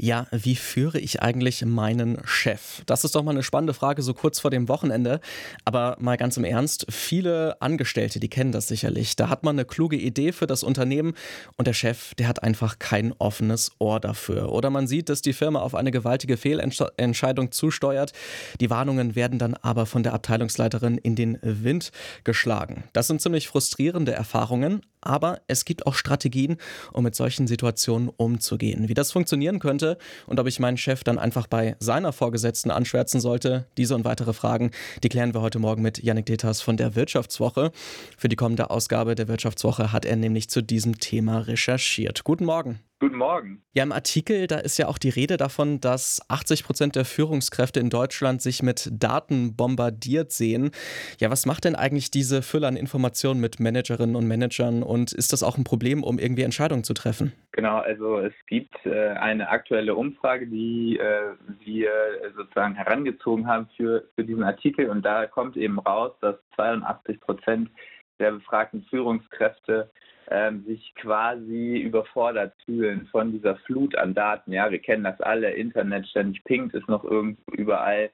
[0.00, 2.82] Ja, wie führe ich eigentlich meinen Chef?
[2.86, 5.20] Das ist doch mal eine spannende Frage so kurz vor dem Wochenende.
[5.64, 9.16] Aber mal ganz im Ernst, viele Angestellte, die kennen das sicherlich.
[9.16, 11.14] Da hat man eine kluge Idee für das Unternehmen
[11.56, 14.52] und der Chef, der hat einfach kein offenes Ohr dafür.
[14.52, 18.12] Oder man sieht, dass die Firma auf eine gewaltige Fehlentscheidung zusteuert.
[18.60, 21.90] Die Warnungen werden dann aber von der Abteilungsleiterin in den Wind
[22.22, 22.84] geschlagen.
[22.92, 26.56] Das sind ziemlich frustrierende Erfahrungen, aber es gibt auch Strategien,
[26.92, 28.88] um mit solchen Situationen umzugehen.
[28.88, 33.20] Wie das funktionieren könnte und ob ich meinen Chef dann einfach bei seiner Vorgesetzten anschwärzen
[33.20, 34.70] sollte, diese und weitere Fragen,
[35.02, 37.72] die klären wir heute Morgen mit Yannick Deters von der Wirtschaftswoche.
[38.16, 42.24] Für die kommende Ausgabe der Wirtschaftswoche hat er nämlich zu diesem Thema recherchiert.
[42.24, 42.80] Guten Morgen.
[43.00, 43.62] Guten Morgen.
[43.74, 47.78] Ja, im Artikel, da ist ja auch die Rede davon, dass 80 Prozent der Führungskräfte
[47.78, 50.72] in Deutschland sich mit Daten bombardiert sehen.
[51.20, 55.32] Ja, was macht denn eigentlich diese Fülle an Informationen mit Managerinnen und Managern und ist
[55.32, 57.32] das auch ein Problem, um irgendwie Entscheidungen zu treffen?
[57.52, 61.34] Genau, also es gibt äh, eine aktuelle Umfrage, die äh,
[61.64, 61.90] wir
[62.36, 67.70] sozusagen herangezogen haben für, für diesen Artikel und da kommt eben raus, dass 82 Prozent
[68.18, 69.90] der befragten Führungskräfte
[70.30, 74.52] ähm, sich quasi überfordert fühlen von dieser Flut an Daten.
[74.52, 78.10] Ja, wir kennen das alle, Internet ständig pinkt, ist noch irgendwo überall.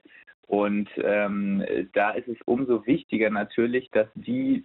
[0.47, 4.65] Und ähm, da ist es umso wichtiger natürlich, dass die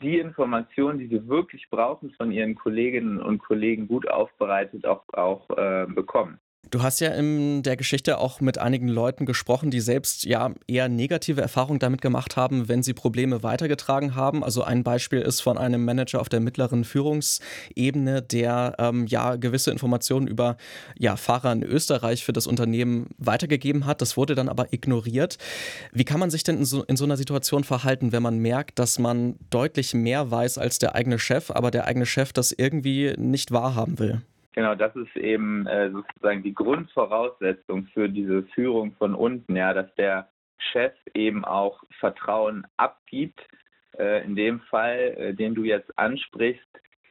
[0.00, 5.50] die Informationen, die sie wirklich brauchen, von ihren Kolleginnen und Kollegen gut aufbereitet auch, auch
[5.56, 6.38] äh, bekommen.
[6.70, 10.88] Du hast ja in der Geschichte auch mit einigen Leuten gesprochen, die selbst ja eher
[10.88, 14.44] negative Erfahrungen damit gemacht haben, wenn sie Probleme weitergetragen haben.
[14.44, 19.70] Also ein Beispiel ist von einem Manager auf der mittleren Führungsebene, der ähm, ja gewisse
[19.70, 20.58] Informationen über
[20.98, 24.02] ja, Fahrer in Österreich für das Unternehmen weitergegeben hat.
[24.02, 25.38] Das wurde dann aber ignoriert.
[25.92, 28.78] Wie kann man sich denn in so, in so einer Situation verhalten, wenn man merkt,
[28.78, 33.14] dass man deutlich mehr weiß als der eigene Chef, aber der eigene Chef das irgendwie
[33.16, 34.22] nicht wahrhaben will?
[34.58, 39.94] Genau, das ist eben äh, sozusagen die Grundvoraussetzung für diese Führung von unten, ja, dass
[39.94, 40.30] der
[40.72, 43.38] Chef eben auch Vertrauen abgibt.
[43.96, 46.66] Äh, in dem Fall, äh, den du jetzt ansprichst,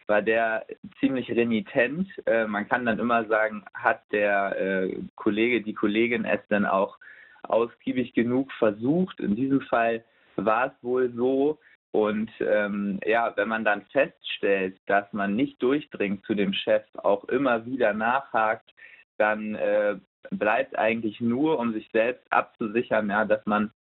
[0.08, 0.66] war der
[1.00, 2.10] ziemlich renitent.
[2.26, 6.98] Äh, man kann dann immer sagen, hat der äh, Kollege, die Kollegin es dann auch
[7.44, 9.22] ausgiebig genug versucht.
[9.22, 10.04] In diesem Fall
[10.36, 11.60] war es wohl so,
[11.92, 17.24] und ähm, ja, wenn man dann feststellt, dass man nicht durchdringt zu dem Chef, auch
[17.26, 18.74] immer wieder nachhakt,
[19.18, 19.96] dann äh,
[20.30, 23.72] bleibt eigentlich nur, um sich selbst abzusichern, ja, dass man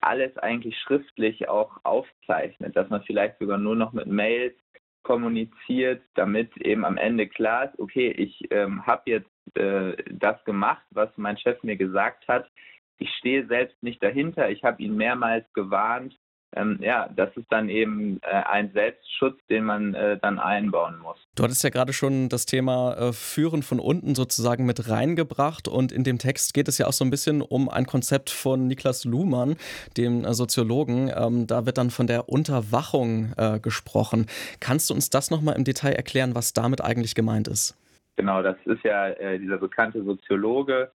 [0.00, 4.54] alles eigentlich schriftlich auch aufzeichnet, dass man vielleicht sogar nur noch mit Mails
[5.02, 10.84] kommuniziert, damit eben am Ende klar ist, okay, ich ähm, habe jetzt äh, das gemacht,
[10.90, 12.50] was mein Chef mir gesagt hat.
[12.98, 14.50] Ich stehe selbst nicht dahinter.
[14.50, 16.16] Ich habe ihn mehrmals gewarnt
[16.56, 21.16] ähm, ja, das ist dann eben äh, ein Selbstschutz, den man äh, dann einbauen muss.
[21.36, 25.92] Du hattest ja gerade schon das Thema äh, Führen von unten sozusagen mit reingebracht und
[25.92, 29.04] in dem Text geht es ja auch so ein bisschen um ein Konzept von Niklas
[29.04, 29.56] Luhmann,
[29.96, 31.10] dem äh, Soziologen.
[31.14, 34.26] Ähm, da wird dann von der Unterwachung äh, gesprochen.
[34.58, 37.76] Kannst du uns das nochmal im Detail erklären, was damit eigentlich gemeint ist?
[38.16, 40.90] Genau, das ist ja äh, dieser bekannte Soziologe,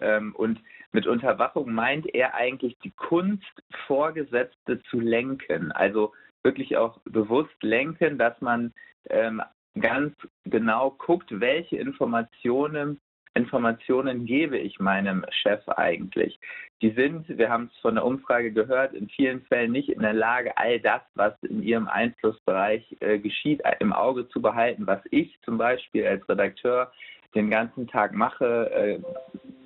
[0.00, 0.60] ähm, und
[0.96, 3.44] mit Unterwachung meint er eigentlich die Kunst,
[3.86, 5.70] Vorgesetzte zu lenken.
[5.70, 8.72] Also wirklich auch bewusst lenken, dass man
[9.10, 9.42] ähm,
[9.78, 10.14] ganz
[10.46, 12.98] genau guckt, welche Informationen
[13.36, 16.40] Informationen gebe ich meinem Chef eigentlich?
[16.82, 20.12] Die sind, wir haben es von der Umfrage gehört, in vielen Fällen nicht in der
[20.12, 25.38] Lage, all das, was in ihrem Einflussbereich äh, geschieht, im Auge zu behalten, was ich
[25.42, 26.92] zum Beispiel als Redakteur
[27.34, 28.98] den ganzen Tag mache, äh,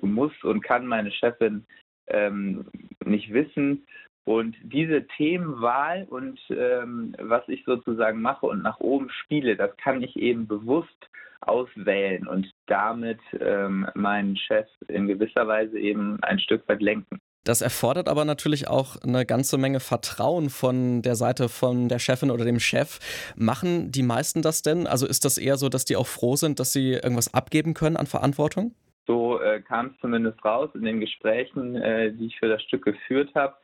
[0.05, 1.65] muss und kann meine Chefin
[2.07, 2.65] ähm,
[3.05, 3.87] nicht wissen.
[4.23, 10.03] Und diese Themenwahl und ähm, was ich sozusagen mache und nach oben spiele, das kann
[10.03, 11.09] ich eben bewusst
[11.41, 17.19] auswählen und damit ähm, meinen Chef in gewisser Weise eben ein Stück weit lenken.
[17.43, 22.29] Das erfordert aber natürlich auch eine ganze Menge Vertrauen von der Seite von der Chefin
[22.29, 22.99] oder dem Chef.
[23.35, 24.85] Machen die meisten das denn?
[24.85, 27.97] Also ist das eher so, dass die auch froh sind, dass sie irgendwas abgeben können
[27.97, 28.75] an Verantwortung?
[29.07, 32.85] So äh, kam es zumindest raus in den Gesprächen, äh, die ich für das Stück
[32.85, 33.55] geführt habe,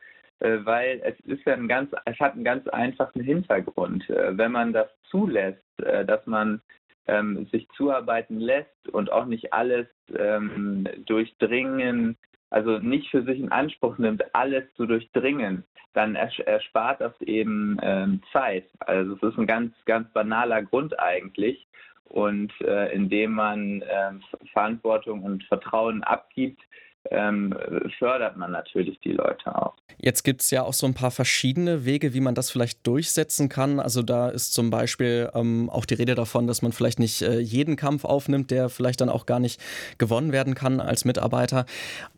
[0.64, 4.08] weil es ist ja ein ganz, es hat einen ganz einfachen Hintergrund.
[4.08, 6.60] Äh, wenn man das zulässt, äh, dass man
[7.06, 9.86] ähm, sich zuarbeiten lässt und auch nicht alles
[10.16, 12.16] ähm, durchdringen,
[12.50, 15.64] also nicht für sich in Anspruch nimmt, alles zu durchdringen,
[15.94, 18.68] dann erspart das eben ähm, Zeit.
[18.80, 21.66] Also es ist ein ganz, ganz banaler Grund eigentlich.
[22.04, 24.12] Und äh, indem man äh,
[24.52, 26.62] Verantwortung und Vertrauen abgibt,
[27.10, 27.54] ähm,
[27.98, 29.74] fördert man natürlich die Leute auch.
[30.00, 33.48] Jetzt gibt es ja auch so ein paar verschiedene Wege, wie man das vielleicht durchsetzen
[33.48, 33.80] kann.
[33.80, 37.40] Also da ist zum Beispiel ähm, auch die Rede davon, dass man vielleicht nicht äh,
[37.40, 39.60] jeden Kampf aufnimmt, der vielleicht dann auch gar nicht
[39.98, 41.66] gewonnen werden kann als Mitarbeiter.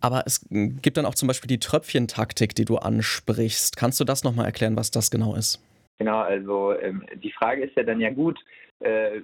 [0.00, 3.76] Aber es gibt dann auch zum Beispiel die Tröpfchentaktik, die du ansprichst.
[3.76, 5.64] Kannst du das nochmal erklären, was das genau ist?
[5.98, 8.38] Genau, also ähm, die Frage ist ja dann ja gut,
[8.80, 9.20] äh,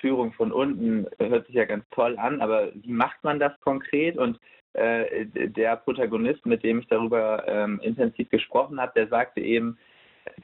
[0.00, 4.18] Führung von unten hört sich ja ganz toll an, aber wie macht man das konkret?
[4.18, 4.38] Und
[4.74, 9.78] äh, der Protagonist, mit dem ich darüber ähm, intensiv gesprochen habe, der sagte eben,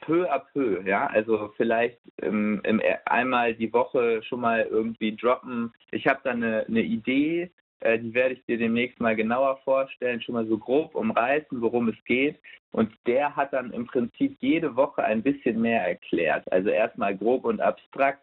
[0.00, 5.72] peu à peu, ja, also vielleicht ähm, im, einmal die Woche schon mal irgendwie droppen.
[5.90, 7.50] Ich habe da eine, eine Idee,
[7.80, 11.88] äh, die werde ich dir demnächst mal genauer vorstellen, schon mal so grob umreißen, worum
[11.88, 12.36] es geht.
[12.72, 16.50] Und der hat dann im Prinzip jede Woche ein bisschen mehr erklärt.
[16.50, 18.20] Also erstmal grob und abstrakt,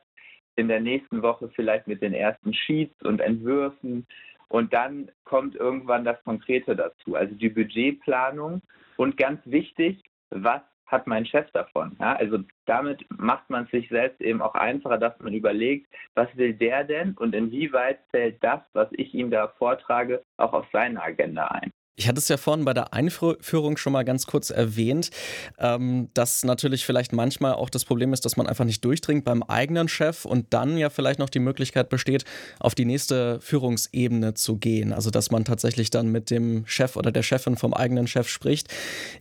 [0.57, 4.05] in der nächsten Woche vielleicht mit den ersten Sheets und Entwürfen.
[4.51, 8.61] Und dann kommt irgendwann das Konkrete dazu, also die Budgetplanung.
[8.97, 11.95] Und ganz wichtig, was hat mein Chef davon?
[12.01, 16.53] Ja, also damit macht man sich selbst eben auch einfacher, dass man überlegt, was will
[16.53, 21.47] der denn und inwieweit fällt das, was ich ihm da vortrage, auch auf seine Agenda
[21.47, 21.71] ein.
[22.01, 25.11] Ich hatte es ja vorhin bei der Einführung schon mal ganz kurz erwähnt,
[25.59, 29.43] ähm, dass natürlich vielleicht manchmal auch das Problem ist, dass man einfach nicht durchdringt beim
[29.43, 32.25] eigenen Chef und dann ja vielleicht noch die Möglichkeit besteht,
[32.59, 34.93] auf die nächste Führungsebene zu gehen.
[34.93, 38.73] Also dass man tatsächlich dann mit dem Chef oder der Chefin vom eigenen Chef spricht.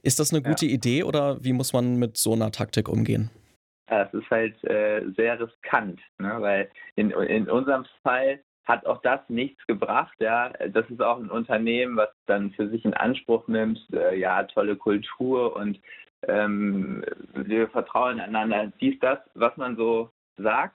[0.03, 0.73] Ist das eine gute ja.
[0.73, 3.29] Idee oder wie muss man mit so einer Taktik umgehen?
[3.89, 6.35] Es ist halt äh, sehr riskant, ne?
[6.39, 10.15] weil in, in unserem Fall hat auch das nichts gebracht.
[10.21, 14.43] Ja, das ist auch ein Unternehmen, was dann für sich in Anspruch nimmt, äh, ja,
[14.45, 15.81] tolle Kultur und
[16.29, 17.05] ähm,
[17.35, 18.73] wir vertrauen einander.
[18.81, 20.75] Dies, das, was man so sagt.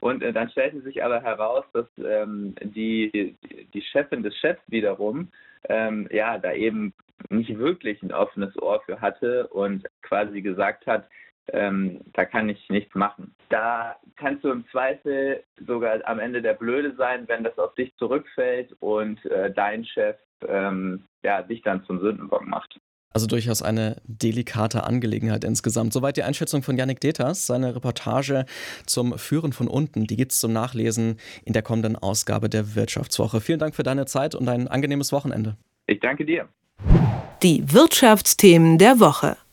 [0.00, 3.36] Und äh, dann stellte sich aber heraus, dass ähm, die,
[3.72, 5.30] die Chefin des Chefs wiederum
[5.68, 6.92] ähm, ja da eben
[7.30, 11.08] nicht wirklich ein offenes Ohr für hatte und quasi gesagt hat,
[11.52, 13.34] ähm, da kann ich nichts machen.
[13.48, 17.94] Da kannst du im Zweifel sogar am Ende der Blöde sein, wenn das auf dich
[17.96, 20.16] zurückfällt und äh, dein Chef
[20.46, 22.78] ähm, ja, dich dann zum Sündenbock macht.
[23.12, 25.94] Also durchaus eine delikate Angelegenheit insgesamt.
[25.94, 27.46] Soweit die Einschätzung von Yannick Deters.
[27.46, 28.44] Seine Reportage
[28.84, 33.40] zum Führen von unten, die gibt es zum Nachlesen in der kommenden Ausgabe der Wirtschaftswoche.
[33.40, 35.56] Vielen Dank für deine Zeit und ein angenehmes Wochenende.
[35.86, 36.46] Ich danke dir.
[37.42, 39.38] Die Wirtschaftsthemen der Woche.